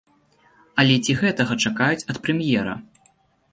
[0.83, 2.73] Але ці гэтага чакаюць ад прэм'ера?